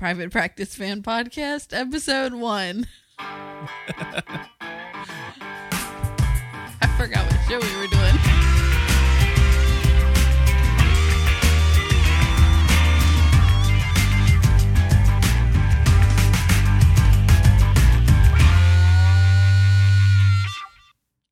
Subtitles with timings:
[0.00, 2.86] Private Practice Fan Podcast, Episode 1.
[3.18, 4.46] I
[6.96, 8.14] forgot what show we were doing.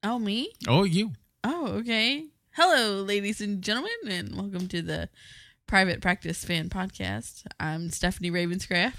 [0.03, 0.53] Oh, me?
[0.69, 1.13] Oh, you.
[1.43, 2.27] Oh, okay.
[2.51, 5.09] Hello, ladies and gentlemen, and welcome to the
[5.69, 7.43] Private Practice Fan Podcast.
[7.61, 8.95] I'm Stephanie Ravenscraft.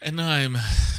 [0.00, 0.56] And I'm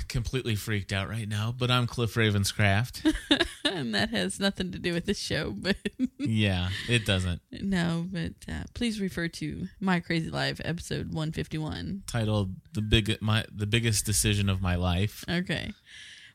[0.10, 3.16] completely freaked out right now, but I'm Cliff Ravenscraft.
[3.64, 5.78] and that has nothing to do with this show, but
[6.20, 7.42] yeah, it doesn't.
[7.54, 12.04] no, but uh, please refer to My Crazy Life, episode 151.
[12.06, 15.24] Titled the big my the biggest decision of my life.
[15.30, 15.72] Okay.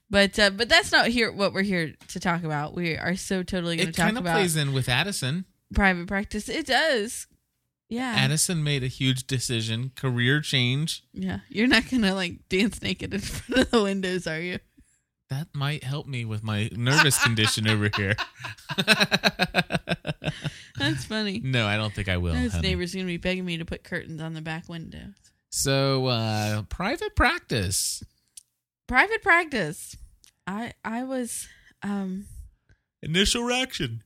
[0.09, 2.75] But uh, but that's not here what we're here to talk about.
[2.75, 5.45] We are so totally going to talk kind of about plays in with Addison.
[5.75, 6.49] private practice.
[6.49, 7.27] It does.
[7.93, 8.15] Yeah.
[8.17, 11.03] Addison made a huge decision, career change.
[11.13, 11.41] yeah.
[11.51, 14.59] You're not going to like dance naked in front of the windows, are you?
[15.29, 18.15] That might help me with my nervous condition over here.
[20.79, 21.41] That's funny.
[21.45, 22.33] no, I don't think I will.
[22.35, 22.69] Those honey.
[22.69, 25.13] neighbors going to be begging me to put curtains on the back windows.
[25.51, 28.03] So, uh, private practice.
[28.89, 29.97] Private practice.
[30.47, 31.47] I I was
[31.83, 32.25] um
[33.03, 34.03] Initial reaction.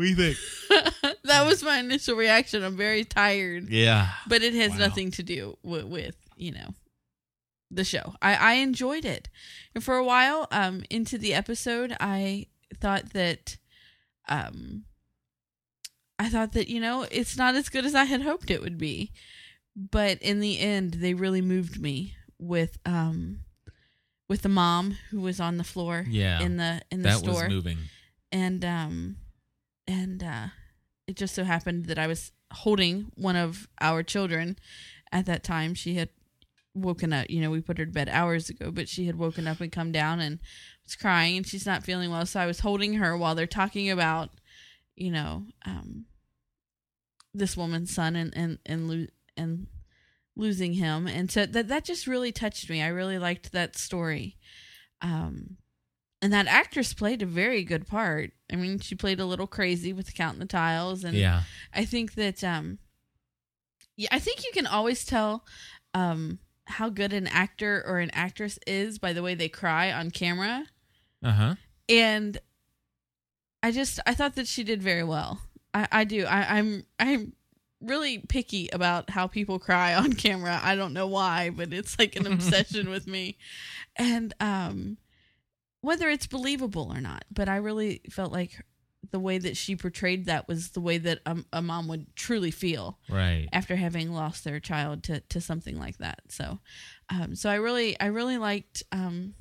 [0.00, 1.14] What do you think?
[1.24, 2.62] that was my initial reaction.
[2.64, 4.08] I'm very tired, Yeah.
[4.26, 4.78] but it has Wow.
[4.78, 6.74] nothing to do with, with you know
[7.70, 8.14] the show.
[8.22, 9.28] I I enjoyed it,
[9.74, 12.46] and for a while, um, into the episode, I
[12.80, 13.58] thought that,
[14.28, 14.84] um,
[16.18, 18.78] I thought that you know it's not as good as I had hoped it would
[18.78, 19.12] be,
[19.76, 23.40] but in the end, they really moved me with um,
[24.30, 26.40] with the mom who was on the floor Yeah.
[26.40, 27.78] in the in the that store was moving.
[28.32, 29.16] and um
[29.90, 30.46] and uh
[31.06, 34.56] it just so happened that I was holding one of our children
[35.10, 35.74] at that time.
[35.74, 36.10] She had
[36.72, 39.48] woken up, you know, we put her to bed hours ago, but she had woken
[39.48, 40.38] up and come down and
[40.84, 42.24] was crying and she's not feeling well.
[42.26, 44.30] So I was holding her while they're talking about,
[44.94, 46.04] you know, um
[47.34, 49.66] this woman's son and and and lo- and
[50.36, 51.08] losing him.
[51.08, 52.80] And so that that just really touched me.
[52.82, 54.36] I really liked that story.
[55.02, 55.56] Um
[56.22, 58.32] and that actress played a very good part.
[58.52, 61.42] I mean, she played a little crazy with counting the tiles, and Yeah.
[61.74, 62.78] I think that, um,
[63.96, 65.44] yeah, I think you can always tell,
[65.94, 70.10] um, how good an actor or an actress is by the way they cry on
[70.10, 70.66] camera.
[71.22, 71.54] Uh huh.
[71.88, 72.38] And
[73.62, 75.40] I just, I thought that she did very well.
[75.74, 76.24] I, I do.
[76.26, 77.32] I, I'm, I'm
[77.80, 80.60] really picky about how people cry on camera.
[80.62, 83.36] I don't know why, but it's like an obsession with me.
[83.96, 84.96] And, um,
[85.80, 88.64] whether it's believable or not, but I really felt like
[89.12, 92.50] the way that she portrayed that was the way that a, a mom would truly
[92.50, 93.48] feel Right.
[93.52, 96.20] after having lost their child to, to something like that.
[96.28, 96.60] So,
[97.08, 99.34] um, so I really, I really liked, um,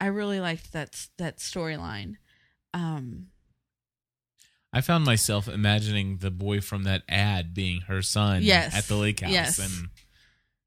[0.00, 2.16] I really liked that that storyline.
[2.74, 3.28] Um,
[4.72, 8.76] I found myself imagining the boy from that ad being her son Yes.
[8.76, 9.32] at the lake house.
[9.32, 9.58] Yes.
[9.58, 9.88] And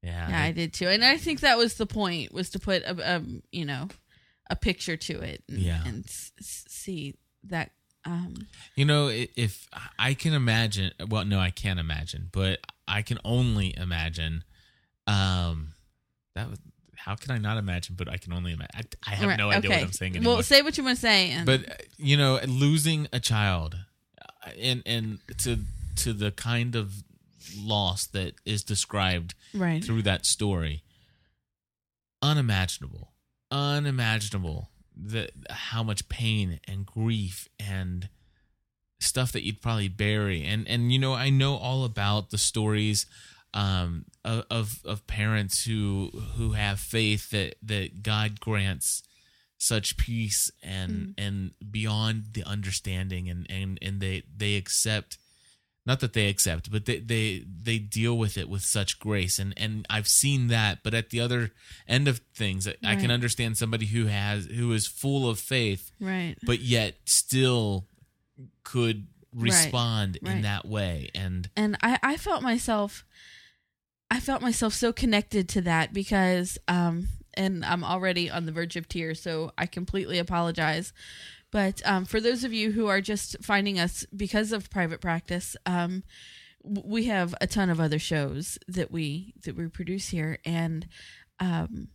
[0.02, 0.28] yeah.
[0.28, 2.82] yeah, I it- did too, and I think that was the point was to put
[2.82, 3.22] a, a
[3.52, 3.88] you know
[4.50, 5.82] a picture to it, and, Yeah.
[5.86, 6.32] and s-
[6.68, 7.14] see
[7.44, 7.72] that.
[8.04, 12.58] Um, you know, if I can imagine, well, no, I can't imagine, but
[12.88, 14.42] I can only imagine.
[15.06, 15.74] Um,
[16.34, 16.58] that was,
[16.96, 17.94] how can I not imagine?
[17.96, 18.70] But I can only imagine.
[18.74, 19.82] I, I have right, no idea what.
[19.82, 20.34] I'm saying anymore.
[20.34, 23.76] Well, say what you want to say, and but uh, you know, losing a child,
[24.20, 25.60] uh, and and to
[25.96, 27.04] to the kind of
[27.56, 30.82] loss that is described right, through that story
[32.20, 33.11] unimaginable
[33.52, 38.08] unimaginable that how much pain and grief and
[39.00, 40.44] stuff that you'd probably bury.
[40.44, 43.06] And and you know i know all about the stories
[43.54, 49.02] um of of, of parents who who have faith that that god grants
[49.58, 55.18] such peace and and beyond the understanding and and and they they accept
[55.84, 59.38] not that they accept but they they they deal with it with such grace.
[59.38, 61.50] And and I've seen that but at the other
[61.88, 65.90] end of things I- I can understand somebody who has who is full of faith
[66.00, 67.86] right, but yet still
[68.64, 70.42] could Right, respond in right.
[70.42, 71.08] that way.
[71.14, 73.02] And and I, I felt myself
[74.10, 78.76] I felt myself so connected to that because um and I'm already on the verge
[78.76, 80.92] of tears so I completely apologize
[81.52, 85.56] but um for those of you who are just finding us because of private practice
[85.64, 86.02] um
[86.64, 90.38] we have a ton of other shows that we that we produce here.
[90.44, 90.86] And
[91.40, 91.88] um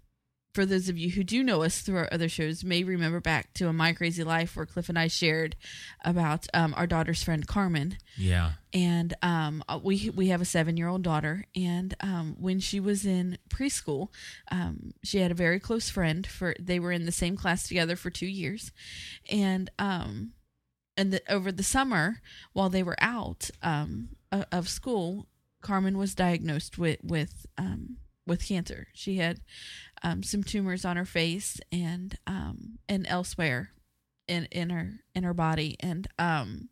[0.57, 3.53] for those of you who do know us through our other shows, may remember back
[3.53, 5.55] to a My Crazy Life where Cliff and I shared
[6.03, 8.53] about um, our daughter's friend Carmen, Yeah.
[8.73, 12.79] and um, uh, we we have a seven year old daughter, and um, when she
[12.79, 14.07] was in preschool,
[14.51, 16.25] um, she had a very close friend.
[16.25, 18.71] For they were in the same class together for two years,
[19.29, 20.31] and um,
[20.97, 22.19] and the, over the summer
[22.53, 25.27] while they were out um, o- of school,
[25.61, 28.87] Carmen was diagnosed with with um, with cancer.
[28.93, 29.39] She had
[30.03, 33.71] um, some tumors on her face and um, and elsewhere
[34.27, 36.69] in in her in her body, and um,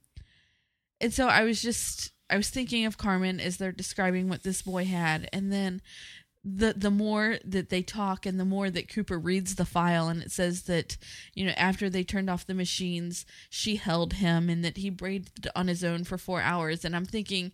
[1.02, 4.62] and so I was just I was thinking of Carmen as they're describing what this
[4.62, 5.82] boy had, and then
[6.46, 10.22] the the more that they talk and the more that Cooper reads the file and
[10.22, 10.96] it says that
[11.34, 15.48] you know after they turned off the machines she held him and that he breathed
[15.56, 16.86] on his own for 4 hours.
[16.86, 17.52] And I'm thinking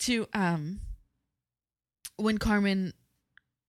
[0.00, 0.80] to um
[2.16, 2.92] when Carmen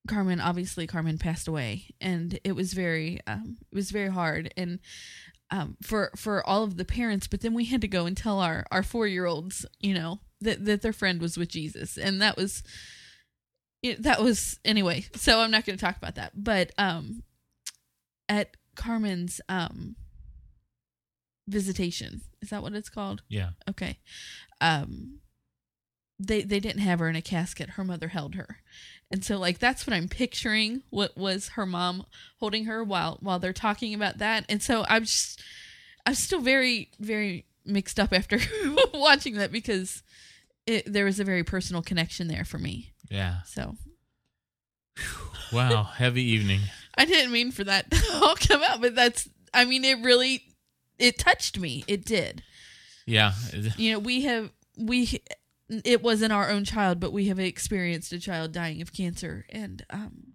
[0.08, 4.80] Carmen obviously Carmen passed away and it was very um it was very hard and
[5.52, 8.40] um for for all of the parents but then we had to go and tell
[8.40, 11.98] our our 4-year-olds you know that that their friend was with Jesus.
[11.98, 12.64] And that was
[13.82, 16.32] it, that was anyway so i'm not going to talk about that.
[16.36, 17.24] But um
[18.30, 19.96] at carmen's um
[21.48, 23.22] visitation is that what it's called?
[23.30, 23.50] Yeah.
[23.70, 24.00] okay.
[24.62, 25.20] Um
[26.18, 27.72] they they didn't have her in a casket.
[27.72, 28.60] Her mother held her
[29.16, 32.06] and so like that's what i'm picturing what was her mom
[32.42, 35.42] holding her while while they're talking about that and so i'm just
[36.06, 38.38] i'm still very very mixed up after
[38.94, 40.04] watching that because
[40.68, 43.38] it, there was a very personal connection there for me Yeah.
[43.46, 43.76] so
[45.52, 45.84] Wow.
[45.96, 46.62] Heavy evening.
[46.98, 50.44] I didn't mean for that to all come out, but that's I mean it really
[50.98, 51.84] it touched me.
[51.88, 52.44] It did.
[53.06, 53.34] Yeah.
[53.78, 55.22] You know, we have we
[55.70, 59.86] it wasn't our own child, but we have experienced a child dying of cancer and
[59.90, 60.34] um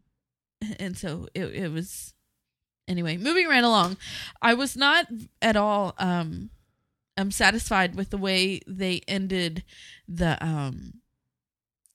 [0.79, 2.13] and so it it was
[2.89, 3.97] anyway, moving right along.
[4.43, 5.07] I was not
[5.41, 6.51] at all um
[7.17, 9.63] I'm satisfied with the way they ended
[10.09, 10.95] the um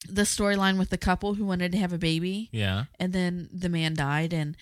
[0.08, 2.86] the storyline with the couple who wanted to have a baby Yeah.
[3.00, 4.56] and then the man died and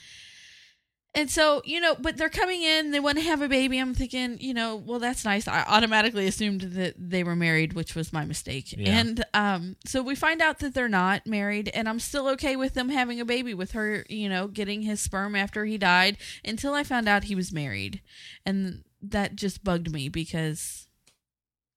[1.15, 3.77] and so you know but they're coming in they want to have a baby.
[3.77, 5.47] I'm thinking you know well that's nice.
[5.47, 8.73] I automatically assumed that they were married which was my mistake.
[8.77, 8.97] Yeah.
[8.99, 12.73] and um so we find out that they're not married and i'm still okay with
[12.73, 16.73] them having a baby with her you know getting his sperm after he died until
[16.73, 18.01] i found out he was married.
[18.45, 20.87] And that just bugged me because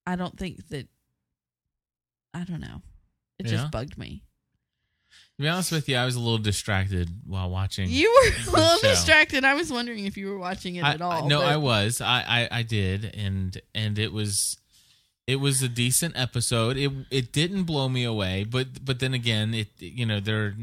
[0.07, 0.89] i don't think that
[2.33, 2.83] i don't know.
[3.39, 3.53] It Yeah.
[3.53, 4.23] just bugged me
[5.39, 7.91] To be honest with you, I was a little distracted while watching.
[7.91, 8.89] You were a little show.
[8.89, 9.45] distracted.
[9.45, 11.13] I was wondering if you were watching it I, at all.
[11.25, 12.01] I, no, but- I was.
[12.01, 14.57] I, I I did, and and it was
[15.27, 16.79] it was a decent episode.
[16.79, 20.55] It it didn't blow me away, but but then again, it you know they're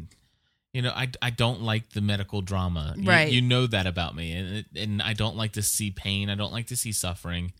[0.73, 2.95] you know I, I don't like the medical drama.
[2.97, 3.31] You- Right.
[3.31, 6.31] You, know that about me, and and I don't like to see pain.
[6.31, 7.53] I don't like to see suffering.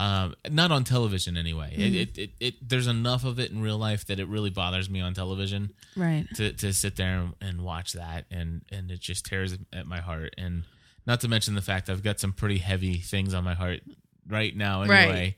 [0.00, 1.74] Um, not on television anyway.
[1.76, 1.94] Mm-hmm.
[1.94, 5.00] It, it, it, there's enough of it in real life that it really bothers me
[5.02, 6.26] on television Right.
[6.36, 10.00] to to sit there and, and watch that and and it just tears at my
[10.00, 10.64] heart and
[11.06, 13.80] not to mention the fact I've got some pretty heavy things on my heart
[14.26, 15.00] right now Right.
[15.02, 15.36] anyway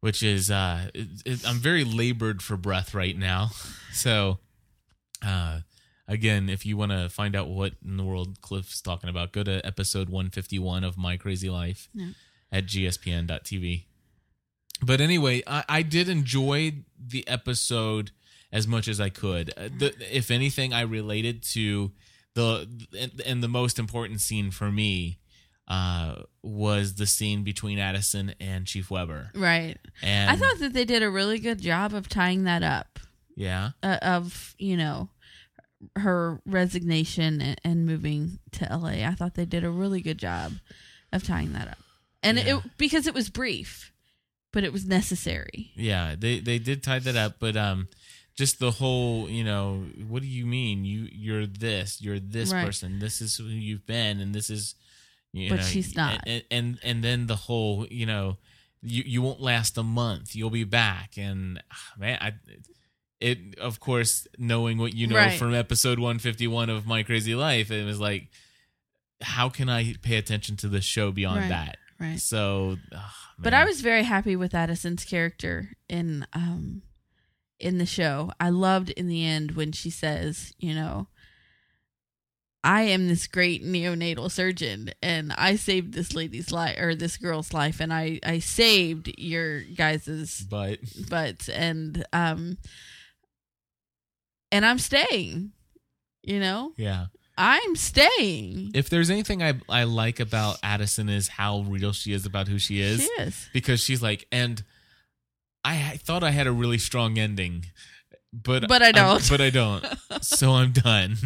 [0.00, 3.50] which is uh it, it, I'm very labored for breath right now
[3.92, 4.38] so
[5.24, 5.60] uh
[6.08, 9.42] again if you want to find out what in the world Cliff's talking about go
[9.44, 12.08] to episode 151 of My Crazy Life Yeah.
[12.52, 13.84] At gspn.tv
[14.84, 18.10] but anyway, I, I did enjoy the episode
[18.52, 19.50] as much as I could.
[19.56, 21.92] Uh, the, if anything, I related to
[22.34, 22.68] the
[22.98, 25.18] and, and the most important scene for me
[25.68, 29.30] uh, was the scene between Addison and Chief Weber.
[29.34, 29.78] Right.
[30.02, 32.98] And I thought that they did a really good job of tying that up.
[33.36, 35.10] yeah, Uh, of you know
[35.96, 39.06] her resignation and, and moving to LA.
[39.06, 40.54] I thought they did a really good job
[41.12, 41.78] of tying that up,
[42.22, 42.56] and Yeah.
[42.58, 43.92] it because it was brief,
[44.52, 45.72] but it was necessary.
[45.74, 47.88] yeah, they they did tie that up, but um,
[48.36, 50.84] just the whole, you know, what do you mean?
[50.84, 52.64] You you're this, you're this Right.
[52.64, 54.74] person, this is who you've been, and this is,
[55.32, 56.22] you But know, she's not.
[56.26, 58.38] and, and and then the whole, you know,
[58.82, 62.32] you you won't last a month, you'll be back, and ah, man, I.
[63.20, 65.38] It of course knowing what you know Right.
[65.38, 68.26] from episode 151 of My Crazy Life, it was like,
[69.20, 71.48] how can I pay attention to the show beyond Right.
[71.50, 71.78] that?
[72.02, 72.18] Right.
[72.18, 73.54] So, ah, But.
[73.54, 76.82] I was very happy with Addison's character in um
[77.60, 78.32] in the show.
[78.40, 81.06] I loved in the end when she says, you know,
[82.64, 87.52] I am this great neonatal surgeon and I saved this lady's life or this girl's
[87.52, 92.58] life and I I saved your guys's but butts and um
[94.50, 95.52] and I'm staying.
[96.24, 96.72] You know?
[96.76, 97.06] yeah.
[97.44, 98.70] I'm staying.
[98.72, 102.58] If there's anything I I like about Addison is how real she is about who
[102.58, 103.00] she is.
[103.02, 103.48] She is.
[103.52, 104.62] because she's like, and
[105.64, 107.66] I, thought I had a really strong ending,
[108.32, 109.28] but But I I'm- don't.
[109.28, 109.84] but I don't.
[110.22, 111.16] so I'm done.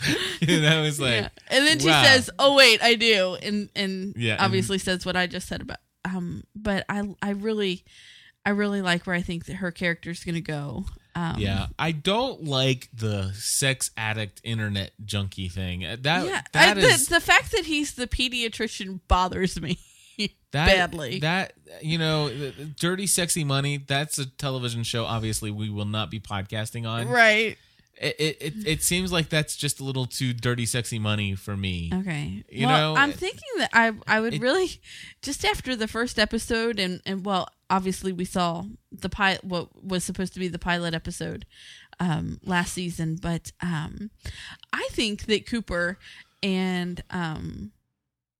[0.48, 1.28] and I was like, yeah.
[1.48, 2.02] And then she wow.
[2.04, 5.62] says, "Oh wait, I do," and and Yeah, and- obviously says what I just said
[5.62, 5.78] about.
[6.04, 7.84] Um, but I I really,
[8.44, 10.86] I really like where I think that her character's gonna go.
[11.14, 15.84] Um, yeah, I don't like the sex addict internet junkie thing.
[15.84, 16.42] Uh, That yeah.
[16.52, 19.78] that I, is the, the fact that he's the pediatrician bothers me
[20.52, 21.18] that, badly.
[21.20, 21.52] That
[21.82, 23.76] you know, dirty sexy money.
[23.76, 25.04] That's a television show.
[25.04, 27.08] Obviously, we will not be podcasting on.
[27.08, 27.58] right.
[28.02, 31.88] It, it it seems like that's just a little too dirty sexy money for me.
[31.94, 32.42] Okay.
[32.48, 34.80] You well, know, I'm thinking that I I would it- really
[35.22, 40.02] just after the first episode and and well, obviously we saw the pilot what was
[40.02, 41.46] supposed to be the pilot episode
[42.00, 44.10] um last season, but um
[44.72, 45.96] I think that Cooper
[46.42, 47.70] and um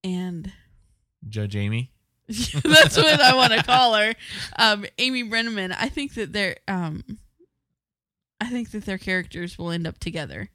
[0.03, 0.51] and
[1.29, 1.93] Judge Amy.
[2.29, 4.15] that's what I want to call her.
[4.59, 7.05] Um Amy Brenneman, I think that they're um
[8.43, 10.51] I think that their characters will end up together.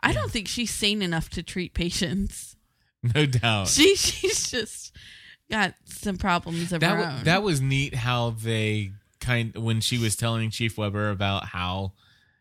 [0.00, 2.56] I don't think she's sane enough to treat patients.
[3.14, 3.66] No doubt.
[3.68, 4.96] She she's just
[5.50, 7.24] got some problems of that her own.
[7.24, 11.94] that was neat how they kind when she was telling Chief Weber about how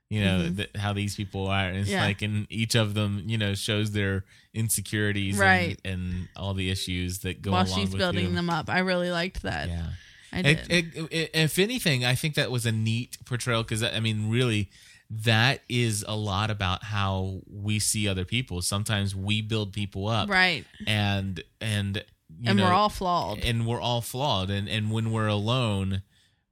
[0.09, 0.55] you know Mhm.
[0.57, 2.03] that how these people are and it's Yeah.
[2.05, 4.23] like and each of them you know shows their
[4.53, 5.79] insecurities Right.
[5.83, 8.35] and, and all the issues that go while she's building you.
[8.35, 8.69] them up.
[8.69, 9.67] I really liked that.
[9.67, 9.87] yeah
[10.31, 10.59] I did.
[10.69, 14.69] it- it- if anything I think that was a neat portrayal because I mean really
[15.09, 20.29] that is a lot about how we see other people sometimes we build people up
[20.29, 20.65] right.
[20.87, 21.97] and and
[22.39, 23.39] you And know, we're all flawed.
[23.39, 26.01] and we're all flawed and and when we're alone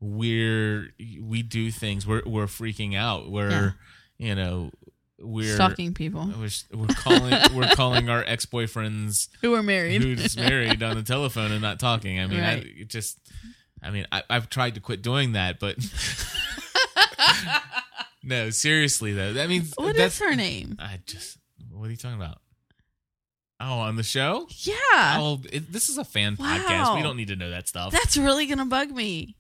[0.02, 3.76] we're we do things we're we're freaking out we're
[4.18, 4.72] you know
[5.22, 10.02] we're Stalking people we're, we're calling we're calling our ex-boyfriends who are married.
[10.02, 12.64] who's married on the telephone and not talking i mean Right.
[12.66, 13.20] I, it just
[13.84, 15.78] i mean I, i've tried to quit doing that but
[18.24, 20.76] no seriously though that means What that's is her name?
[20.80, 21.38] i just
[21.72, 22.40] what are you talking about
[23.62, 24.74] oh on the show Yeah.
[25.20, 26.58] Oh, it, this is a fan Wow.
[26.58, 26.96] podcast.
[26.98, 27.92] We don't need to know that stuff.
[27.92, 29.36] That's really gonna bug me.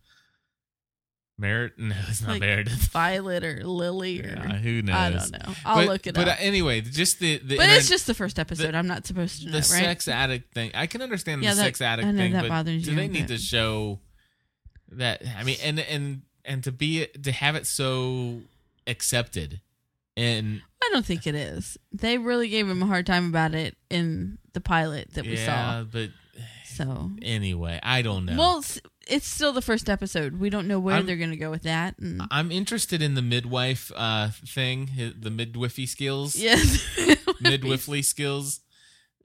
[1.38, 1.74] Merit?
[1.78, 2.74] No, it's not Like, Meredith.
[2.92, 4.96] Violet or Lily or Yeah, who knows?
[4.96, 5.54] I don't know.
[5.64, 6.38] I'll but, look it but up.
[6.38, 8.76] uh, anyway, just the, the but inter- it's just the first episode.
[8.76, 9.64] I'm not supposed to know, the right?
[9.66, 10.72] sex addict thing.
[10.74, 12.90] I can understand Yeah, the that- sex addict I know thing, that but bothers do
[12.92, 14.00] you, they need but- to show
[14.92, 15.22] that?
[15.38, 18.42] I mean, and and and to be to have it so
[18.88, 19.62] accepted,
[20.18, 21.78] and I don't think it is.
[21.92, 25.84] They really gave him a hard time about it in the pilot that we yeah,
[25.92, 26.44] but saw.
[26.76, 28.38] So anyway, I don't know.
[28.38, 30.40] Well, it's, it's still the first episode.
[30.40, 31.98] We don't know where I'm- they're going to go with that.
[32.00, 36.36] And I'm interested in the midwife uh thing, the midwifery skills.
[36.36, 36.86] yes,
[37.42, 38.62] midwifery skills.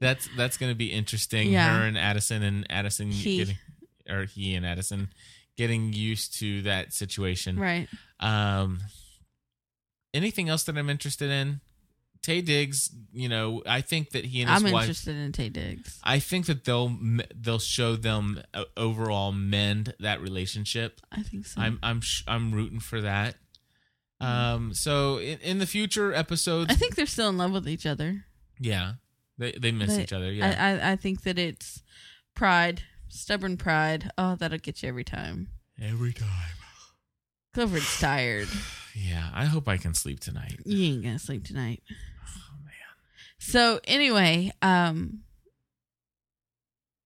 [0.01, 1.49] That's that's going to be interesting.
[1.51, 1.77] Yeah.
[1.79, 3.37] Her and Addison and Addison He.
[3.37, 3.57] getting
[4.09, 5.09] or he and Addison
[5.57, 7.57] getting used to that situation.
[7.59, 7.87] right.
[8.19, 8.79] Um
[10.13, 11.61] anything else that I'm interested in?
[12.25, 15.53] Taye Diggs, you know, I think that he and his I'm wife interested in Taye
[15.53, 15.99] Diggs.
[16.03, 16.97] I think that they'll
[17.35, 21.01] they'll show them uh, overall mend that relationship.
[21.11, 21.61] I think so.
[21.61, 23.35] I'm I'm sh- I'm rooting for that.
[24.19, 27.85] Um so in, in the future episodes I think they're still in love with each
[27.85, 28.25] other.
[28.59, 28.93] yeah.
[29.37, 30.31] They they miss They- each other.
[30.31, 30.55] Yeah.
[30.57, 31.83] I, I I think that it's
[32.35, 32.81] pride,
[33.15, 34.11] stubborn pride.
[34.17, 35.49] Oh, that'll get you every time.
[35.81, 36.29] Every time.
[37.53, 38.47] Clifford's tired.
[38.93, 40.59] Yeah, I hope I can sleep tonight.
[40.65, 41.81] You ain't gonna sleep tonight.
[42.27, 42.73] Oh man.
[43.39, 45.21] So anyway, um,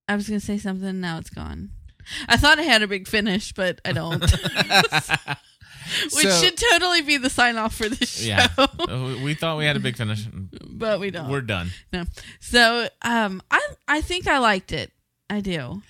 [0.08, 1.00] I was gonna say something.
[1.00, 1.70] Now it's gone.
[2.28, 4.20] I thought I had a big finish, but I don't.
[6.14, 8.28] Which So- should totally be the sign off for this show.
[8.28, 8.48] Yeah.
[8.58, 10.24] Uh, we thought we had a big finish.
[10.70, 11.30] but we don't.
[11.30, 11.72] We're done.
[11.92, 12.04] no.
[12.40, 14.92] So um, I I think I liked it.
[15.30, 15.82] I do.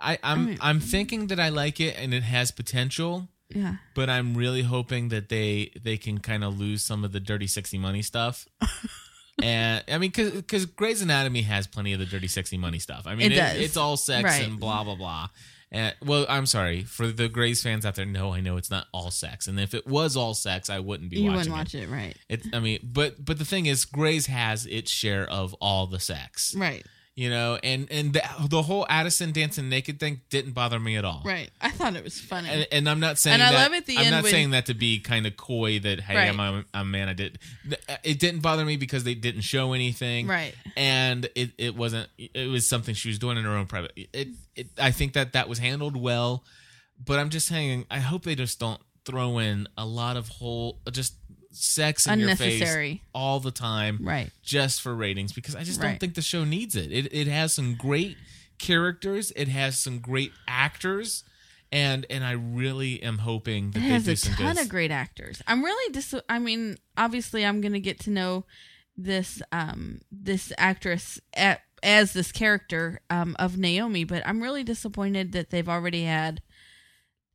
[0.00, 0.82] I, I'm mean- I'm mm.
[0.82, 3.76] thinking that I like it and it has potential, Yeah.
[3.94, 7.46] but I'm really hoping that they they can kind of lose some of the dirty
[7.46, 8.46] sexy money stuff.
[9.42, 13.06] and I mean, because because Grey's Anatomy has plenty of the dirty sexy money stuff.
[13.06, 13.56] I mean, It does.
[13.56, 14.44] it's all sex Right.
[14.46, 15.28] and blah blah blah.
[15.70, 18.06] And, well, I'm sorry for the Grey's fans out there.
[18.06, 21.10] No, I know it's not all sex, and if it was all sex, I wouldn't
[21.10, 21.78] be You watching wouldn't it.
[21.80, 22.16] watch it, right?
[22.28, 26.00] It, I mean, but but the thing is, Grey's has its share of all the
[26.00, 26.86] sex, Right.
[27.18, 31.04] You know, and and the, the whole Addison dancing naked thing didn't bother me at
[31.04, 31.22] all.
[31.24, 31.50] Right.
[31.60, 32.48] I thought it was funny.
[32.48, 34.30] And, and I'm not saying And I that, love at the I'm end not when-
[34.30, 36.28] saying that to be kind of coy that hey Right.
[36.28, 37.40] I'm a, I'm a man I did
[38.04, 40.54] it didn't bother me because they didn't show anything right.
[40.76, 44.28] and it, it wasn't it was something she was doing in her own private it,
[44.54, 46.44] it I think that that was handled well
[47.04, 50.78] but I'm just saying I hope they just don't throw in a lot of whole
[50.92, 51.14] just
[51.50, 54.30] sex in your face all the time, Right.
[54.42, 56.92] just for ratings because I just don't think the show needs it.
[56.92, 58.16] It it has some great
[58.58, 61.24] characters, it has some great actors,
[61.72, 64.68] and and I really am hoping that It they has do a some ton of
[64.68, 65.40] great actors.
[65.46, 66.14] I'm really dis.
[66.28, 68.44] I mean, obviously, I'm going to get to know
[68.96, 75.32] this um this actress at, as this character um of Naomi, but I'm really disappointed
[75.32, 76.42] that they've already had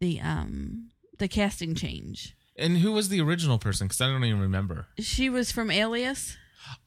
[0.02, 0.90] the um
[1.20, 2.36] the casting change.
[2.58, 3.88] And who was the original person?
[3.88, 4.88] Because I don't even remember.
[5.00, 6.38] She was from Alias.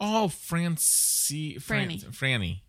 [0.01, 2.05] Oh, Francie, Fran, Franny.
[2.11, 2.61] Franny.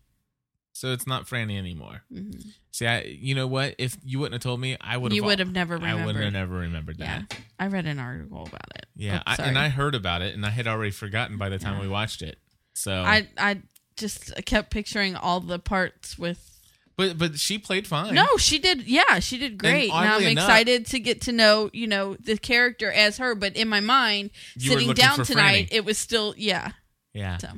[0.74, 2.04] So it's not Franny anymore.
[2.13, 2.44] Mhm.
[2.72, 3.74] See, I, you know what?
[3.80, 5.12] If you wouldn't have told me, I would.
[5.13, 6.34] You would have never I would have remembered.
[6.34, 7.39] never remembered Yeah, that.
[7.60, 8.86] I read an article about it.
[8.96, 11.58] Yeah, Oh, I, and I heard about it, and I had already forgotten by the
[11.58, 11.82] time Yeah.
[11.82, 12.38] we watched it.
[12.75, 13.62] So, I I
[13.96, 16.56] just kept picturing all the parts with
[16.98, 18.13] but but she played fine.
[18.16, 18.88] No, she did.
[18.88, 19.89] Yeah, she did great.
[19.89, 23.36] Now I'm enough- excited to get to know, you know, the character as her.
[23.36, 25.75] But in my mind, sitting down tonight, Franny.
[25.77, 26.72] it was still, yeah.
[27.13, 27.38] Yeah.
[27.38, 27.50] So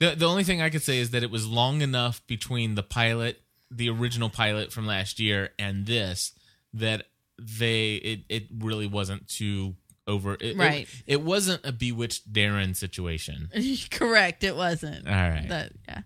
[0.00, 2.82] The the only thing I could say is that it was long enough between the
[2.82, 3.40] pilot,
[3.70, 6.32] the original pilot from last year, and this
[6.74, 7.04] that
[7.38, 9.76] they it it really wasn't too
[10.06, 10.34] over.
[10.34, 10.88] It, it- Right.
[11.06, 13.48] It, wasn't a bewitched Darrin situation.
[13.90, 15.06] correct, it wasn't.
[15.06, 15.46] All right.
[15.48, 16.00] That yeah,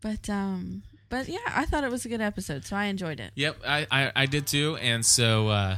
[0.00, 3.32] but um, but yeah, I thought it was a good episode, so I enjoyed it.
[3.34, 5.76] Yep, I, I I did too, and so uh,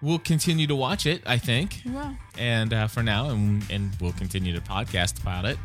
[0.00, 1.20] we'll continue to watch it.
[1.26, 1.82] I think.
[1.84, 5.58] Well, and uh, for now, and, and we'll continue to podcast about it.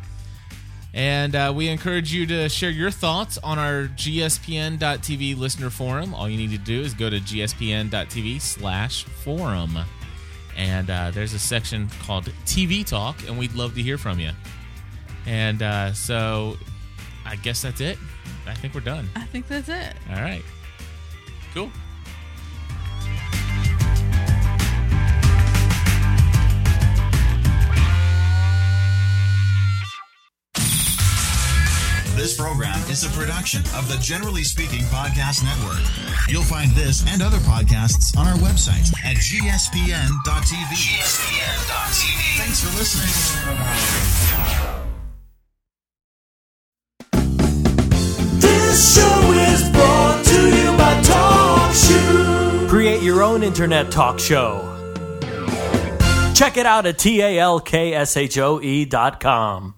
[0.92, 6.12] And uh, we encourage you to share your thoughts on our gspn.tv listener forum.
[6.12, 9.78] All you need to do is go to gspn.tv slash forum.
[10.56, 14.30] And uh, there's a section called TV Talk, and we'd love to hear from you.
[15.26, 16.56] And uh, so
[17.24, 17.96] I guess that's it.
[18.46, 19.08] I think we're done.
[19.16, 19.94] I think that's it.
[20.10, 20.42] All right.
[21.52, 21.70] Cool.
[32.16, 35.82] This program is a production of the Generally Speaking Podcast Network.
[36.28, 40.14] You'll find this and other podcasts on our website at gspn.tv.
[40.72, 42.38] gspn.tv.
[42.38, 43.10] Thanks for listening.
[48.74, 51.00] Show is brought to you by.
[52.68, 54.70] Create your own internet talk show.
[56.34, 59.76] Check it out at talkshoe dot com.